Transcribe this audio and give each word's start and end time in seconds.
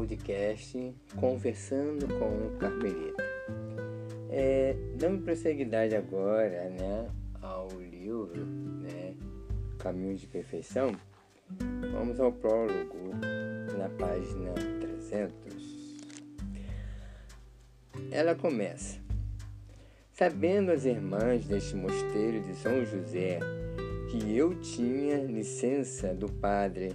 podcast 0.00 0.94
Conversando 1.16 2.08
com 2.08 2.46
o 2.46 2.58
Carmelita. 2.58 3.22
É, 4.30 4.74
dando 4.96 5.22
prosseguidade 5.22 5.94
agora 5.94 6.70
né, 6.70 7.06
ao 7.42 7.68
livro 7.78 8.46
né, 8.46 9.14
Caminho 9.78 10.16
de 10.16 10.26
Perfeição, 10.26 10.92
vamos 11.92 12.18
ao 12.18 12.32
prólogo 12.32 13.10
na 13.76 13.90
página 13.90 14.54
300. 14.80 16.00
Ela 18.10 18.34
começa. 18.34 18.98
Sabendo 20.14 20.70
as 20.70 20.86
irmãs 20.86 21.44
deste 21.44 21.76
mosteiro 21.76 22.40
de 22.40 22.54
São 22.54 22.86
José 22.86 23.38
que 24.10 24.34
eu 24.34 24.58
tinha 24.60 25.18
licença 25.24 26.14
do 26.14 26.26
padre 26.32 26.94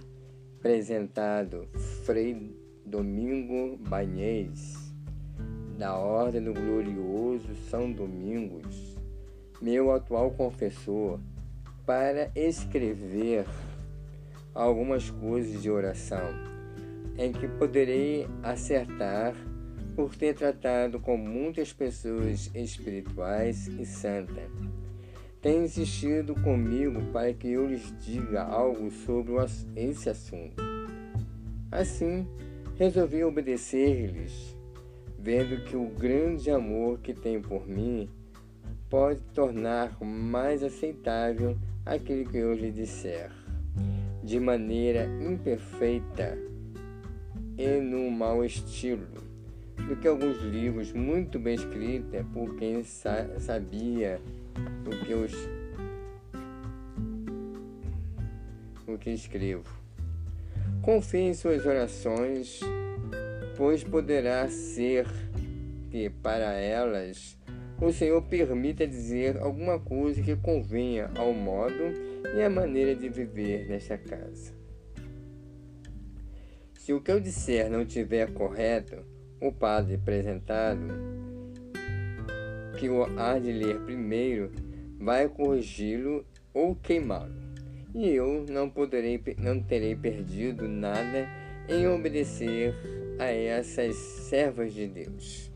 apresentado 0.58 1.68
Frei 2.04 2.65
Domingo 2.86 3.76
Banhês, 3.88 4.94
da 5.76 5.98
Ordem 5.98 6.44
do 6.44 6.54
Glorioso 6.54 7.52
São 7.68 7.90
Domingos, 7.90 8.96
meu 9.60 9.92
atual 9.92 10.30
confessor, 10.30 11.18
para 11.84 12.30
escrever 12.36 13.44
algumas 14.54 15.10
coisas 15.10 15.60
de 15.60 15.68
oração 15.68 16.28
em 17.18 17.32
que 17.32 17.48
poderei 17.48 18.28
acertar 18.42 19.34
por 19.96 20.14
ter 20.14 20.34
tratado 20.34 21.00
com 21.00 21.16
muitas 21.16 21.72
pessoas 21.72 22.50
espirituais 22.54 23.66
e 23.66 23.84
santas 23.84 24.50
têm 25.40 25.64
insistido 25.64 26.34
comigo 26.34 27.00
para 27.12 27.32
que 27.32 27.48
eu 27.48 27.66
lhes 27.66 27.92
diga 28.04 28.42
algo 28.42 28.90
sobre 28.90 29.32
esse 29.74 30.08
assunto. 30.08 30.62
Assim, 31.70 32.26
resolvi 32.78 33.24
obedecer-lhes, 33.24 34.54
vendo 35.18 35.64
que 35.64 35.76
o 35.76 35.86
grande 35.86 36.50
amor 36.50 36.98
que 36.98 37.14
tem 37.14 37.40
por 37.40 37.66
mim 37.66 38.08
pode 38.90 39.20
tornar 39.32 39.98
mais 40.02 40.62
aceitável 40.62 41.56
aquilo 41.86 42.28
que 42.30 42.36
eu 42.36 42.52
lhe 42.52 42.70
disser, 42.70 43.30
de 44.22 44.38
maneira 44.38 45.06
imperfeita 45.22 46.36
e 47.56 47.80
no 47.80 48.10
mau 48.10 48.44
estilo, 48.44 49.08
do 49.88 49.96
que 49.96 50.06
alguns 50.06 50.38
livros 50.42 50.92
muito 50.92 51.38
bem 51.38 51.54
escritos 51.54 52.26
por 52.34 52.56
quem 52.56 52.84
sa 52.84 53.40
sabia 53.40 54.20
o 54.84 55.04
que 55.04 55.12
eu, 55.12 55.26
o 58.86 58.98
que 58.98 59.10
escrevo. 59.10 59.85
Confie 60.86 61.18
em 61.18 61.34
suas 61.34 61.66
orações, 61.66 62.60
pois 63.56 63.82
poderá 63.82 64.46
ser 64.46 65.04
que 65.90 66.08
para 66.08 66.52
elas 66.52 67.36
o 67.82 67.90
Senhor 67.90 68.22
permita 68.22 68.86
dizer 68.86 69.36
alguma 69.38 69.80
coisa 69.80 70.22
que 70.22 70.36
convenha 70.36 71.10
ao 71.16 71.32
modo 71.32 71.92
e 72.36 72.40
à 72.40 72.48
maneira 72.48 72.94
de 72.94 73.08
viver 73.08 73.66
nesta 73.66 73.98
casa. 73.98 74.54
Se 76.78 76.92
o 76.92 77.00
que 77.00 77.10
eu 77.10 77.18
disser 77.18 77.68
não 77.68 77.82
estiver 77.82 78.32
correto, 78.32 79.04
o 79.40 79.50
padre 79.50 79.96
apresentado 79.96 80.86
que 82.78 82.88
o 82.88 83.02
há 83.18 83.40
de 83.40 83.50
ler 83.50 83.80
primeiro 83.80 84.52
vai 85.00 85.28
corrigi-lo 85.28 86.24
ou 86.54 86.76
queimá-lo. 86.76 87.45
E 87.96 88.10
eu 88.10 88.44
não 88.46 88.68
poderei, 88.68 89.18
não 89.38 89.58
terei 89.58 89.96
perdido 89.96 90.68
nada 90.68 91.26
em 91.66 91.88
obedecer 91.88 92.74
a 93.18 93.24
essas 93.24 93.96
servas 93.96 94.74
de 94.74 94.86
Deus. 94.86 95.50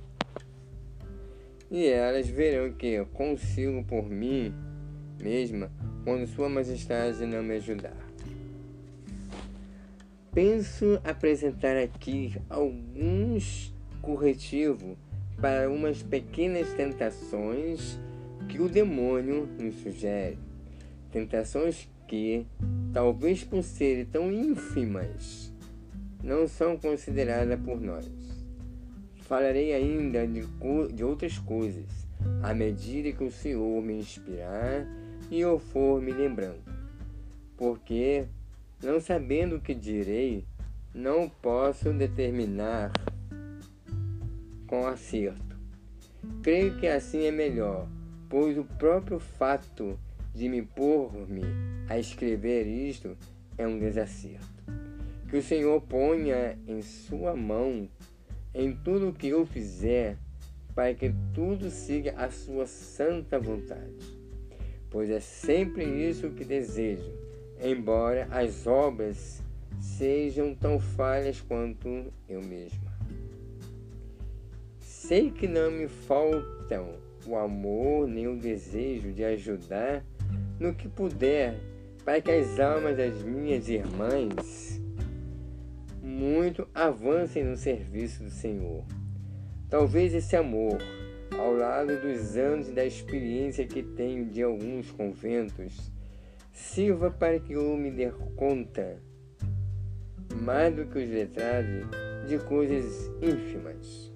E 1.70 1.86
elas 1.86 2.26
verão 2.28 2.72
que 2.72 3.04
consigo 3.12 3.84
por 3.84 4.08
mim 4.08 4.54
mesma 5.22 5.70
quando 6.02 6.26
Sua 6.28 6.48
Majestade 6.48 7.26
não 7.26 7.42
me 7.42 7.56
ajudar. 7.56 8.08
Penso 10.32 10.98
apresentar 11.04 11.76
aqui 11.76 12.40
alguns 12.48 13.70
corretivos 14.00 14.96
para 15.38 15.68
umas 15.68 16.02
pequenas 16.02 16.72
tentações 16.72 17.98
que 18.48 18.62
o 18.62 18.66
demônio 18.66 19.46
nos 19.58 19.74
sugere. 19.82 20.38
Tentações 21.12 21.86
que, 22.10 22.44
talvez 22.92 23.44
por 23.44 23.62
serem 23.62 24.04
tão 24.04 24.32
ínfimas, 24.32 25.52
não 26.20 26.48
são 26.48 26.76
consideradas 26.76 27.58
por 27.60 27.80
nós. 27.80 28.10
Falarei 29.20 29.72
ainda 29.72 30.26
de, 30.26 30.44
de 30.92 31.04
outras 31.04 31.38
coisas, 31.38 31.86
à 32.42 32.52
medida 32.52 33.12
que 33.12 33.22
o 33.22 33.30
Senhor 33.30 33.80
me 33.80 34.00
inspirar 34.00 34.88
e 35.30 35.38
eu 35.38 35.60
for 35.60 36.02
me 36.02 36.10
lembrando. 36.10 36.58
Porque, 37.56 38.24
não 38.82 38.98
sabendo 38.98 39.56
o 39.56 39.60
que 39.60 39.72
direi, 39.72 40.44
não 40.92 41.28
posso 41.28 41.92
determinar 41.92 42.90
com 44.66 44.84
acerto. 44.84 45.56
Creio 46.42 46.76
que 46.76 46.88
assim 46.88 47.22
é 47.22 47.30
melhor, 47.30 47.86
pois 48.28 48.58
o 48.58 48.64
próprio 48.64 49.20
fato 49.20 49.96
de 50.34 50.48
me 50.48 50.62
pôr-me 50.62 51.42
a 51.88 51.98
escrever 51.98 52.66
isto 52.66 53.16
é 53.58 53.66
um 53.66 53.78
desacerto. 53.78 54.46
Que 55.28 55.36
o 55.36 55.42
Senhor 55.42 55.80
ponha 55.82 56.58
em 56.66 56.82
sua 56.82 57.36
mão 57.36 57.88
em 58.54 58.74
tudo 58.74 59.08
o 59.08 59.12
que 59.12 59.28
eu 59.28 59.46
fizer, 59.46 60.16
para 60.74 60.94
que 60.94 61.12
tudo 61.34 61.70
siga 61.70 62.14
a 62.16 62.30
sua 62.30 62.66
santa 62.66 63.38
vontade. 63.38 64.18
Pois 64.90 65.08
é 65.10 65.20
sempre 65.20 65.84
isso 65.84 66.30
que 66.30 66.44
desejo, 66.44 67.12
embora 67.62 68.26
as 68.30 68.66
obras 68.66 69.42
sejam 69.78 70.54
tão 70.54 70.78
falhas 70.80 71.40
quanto 71.40 72.12
eu 72.28 72.42
mesma. 72.42 72.90
Sei 74.78 75.30
que 75.30 75.46
não 75.46 75.70
me 75.70 75.88
faltam 75.88 76.94
o 77.26 77.36
amor 77.36 78.08
nem 78.08 78.26
o 78.26 78.36
desejo 78.36 79.12
de 79.12 79.24
ajudar 79.24 80.04
no 80.60 80.74
que 80.74 80.88
puder 80.88 81.58
para 82.04 82.20
que 82.20 82.30
as 82.30 82.60
almas 82.60 82.96
das 82.96 83.22
minhas 83.22 83.68
irmãs 83.68 84.80
muito 86.02 86.68
avancem 86.74 87.42
no 87.42 87.56
serviço 87.56 88.22
do 88.22 88.30
Senhor. 88.30 88.84
Talvez 89.68 90.14
esse 90.14 90.36
amor, 90.36 90.78
ao 91.38 91.54
lado 91.54 92.00
dos 92.00 92.36
anos 92.36 92.68
e 92.68 92.72
da 92.72 92.84
experiência 92.84 93.66
que 93.66 93.82
tenho 93.82 94.26
de 94.26 94.42
alguns 94.42 94.90
conventos, 94.90 95.90
sirva 96.52 97.10
para 97.10 97.40
que 97.40 97.54
eu 97.54 97.76
me 97.76 97.90
dê 97.90 98.10
conta, 98.36 98.98
mais 100.42 100.74
do 100.74 100.84
que 100.84 100.98
os 100.98 101.08
letrados, 101.08 101.86
de 102.28 102.38
coisas 102.38 103.10
ínfimas 103.22 104.10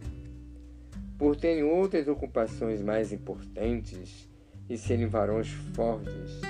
por 1.18 1.36
terem 1.36 1.62
outras 1.62 2.08
ocupações 2.08 2.82
mais 2.82 3.12
importantes 3.12 4.28
e 4.68 4.76
serem 4.76 5.06
varões 5.06 5.48
fortes, 5.74 6.40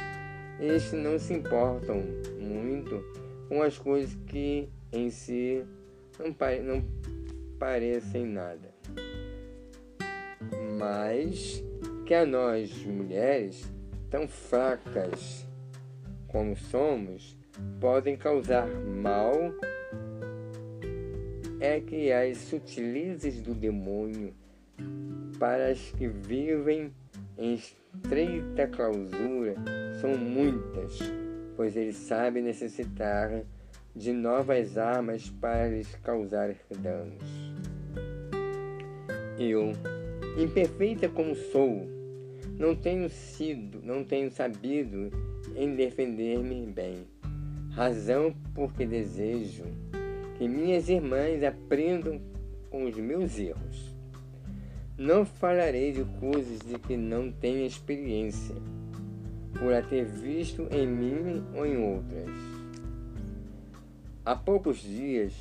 estes 0.60 0.92
não 0.92 1.18
se 1.18 1.34
importam 1.34 2.02
muito 2.38 3.02
com 3.48 3.62
as 3.62 3.76
coisas 3.78 4.14
que 4.26 4.68
em 4.92 5.10
si 5.10 5.64
não, 6.18 6.32
pare 6.32 6.60
não 6.60 6.84
parecem 7.58 8.26
nada. 8.26 8.72
Mas 10.78 11.62
que 12.06 12.14
a 12.14 12.26
nós, 12.26 12.84
mulheres, 12.84 13.64
tão 14.10 14.28
fracas 14.28 15.46
como 16.28 16.56
somos, 16.56 17.36
podem 17.80 18.16
causar 18.16 18.66
mal 18.68 19.34
é 21.60 21.80
que 21.80 22.12
as 22.12 22.38
sutilezas 22.38 23.40
do 23.40 23.54
demônio 23.54 24.34
para 25.38 25.68
as 25.68 25.80
que 25.92 26.06
vivem 26.06 26.92
em 27.36 27.54
estreita 27.54 28.66
clausura 28.68 29.54
são 30.00 30.16
muitas, 30.16 30.98
pois 31.56 31.76
ele 31.76 31.92
sabe 31.92 32.40
necessitar 32.40 33.42
de 33.94 34.12
novas 34.12 34.76
armas 34.76 35.30
para 35.30 35.68
lhes 35.68 35.94
causar 35.96 36.54
danos. 36.78 37.52
Eu, 39.38 39.72
imperfeita 40.36 41.08
como 41.08 41.34
sou, 41.34 41.86
não 42.58 42.74
tenho 42.74 43.08
sido, 43.08 43.80
não 43.82 44.04
tenho 44.04 44.30
sabido 44.30 45.10
em 45.56 45.74
defender-me 45.74 46.66
bem. 46.66 47.06
Razão 47.70 48.34
porque 48.54 48.86
desejo 48.86 49.64
que 50.38 50.48
minhas 50.48 50.88
irmãs 50.88 51.42
aprendam 51.42 52.20
com 52.70 52.84
os 52.84 52.96
meus 52.96 53.38
erros 53.38 53.93
não 54.96 55.26
falarei 55.26 55.92
de 55.92 56.04
coisas 56.20 56.60
de 56.60 56.78
que 56.78 56.96
não 56.96 57.30
tenho 57.32 57.66
experiência, 57.66 58.54
por 59.58 59.72
a 59.72 59.82
ter 59.82 60.04
visto 60.04 60.68
em 60.70 60.86
mim 60.86 61.44
ou 61.54 61.66
em 61.66 61.76
outras. 61.76 62.30
Há 64.24 64.36
poucos 64.36 64.78
dias 64.78 65.34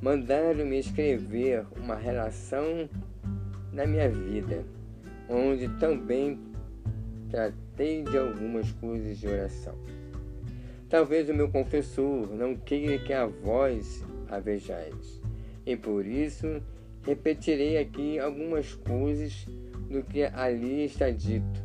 mandaram-me 0.00 0.78
escrever 0.78 1.66
uma 1.76 1.94
relação 1.94 2.88
da 3.72 3.86
minha 3.86 4.08
vida, 4.08 4.64
onde 5.28 5.68
também 5.78 6.38
tratei 7.30 8.02
de 8.02 8.16
algumas 8.16 8.72
coisas 8.72 9.18
de 9.18 9.28
oração. 9.28 9.74
Talvez 10.88 11.28
o 11.28 11.34
meu 11.34 11.50
confessor 11.50 12.28
não 12.34 12.56
queira 12.56 12.98
que 13.04 13.12
a 13.12 13.26
vós 13.26 14.04
a 14.28 14.38
vejais, 14.38 15.20
e 15.66 15.76
por 15.76 16.06
isso 16.06 16.62
repetirei 17.04 17.78
aqui 17.78 18.18
algumas 18.18 18.74
coisas 18.74 19.46
do 19.90 20.02
que 20.02 20.24
ali 20.24 20.84
está 20.84 21.10
dito, 21.10 21.62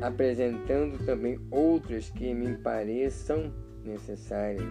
apresentando 0.00 1.04
também 1.04 1.38
outras 1.50 2.10
que 2.10 2.32
me 2.32 2.56
pareçam 2.56 3.52
necessárias. 3.84 4.68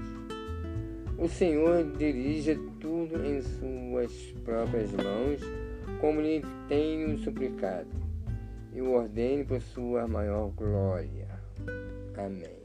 O 1.18 1.28
Senhor 1.28 1.92
dirige 1.98 2.56
tudo 2.80 3.26
em 3.26 3.42
suas 3.42 4.12
próprias 4.44 4.92
mãos, 4.92 5.42
como 6.02 6.22
lhe 6.22 6.44
tenho 6.68 7.18
suplicado, 7.18 7.88
e 8.74 8.82
o 8.82 8.92
ordene 8.92 9.46
por 9.46 9.62
sua 9.62 10.08
maior 10.08 10.50
glória. 10.50 11.28
Amém. 12.18 12.65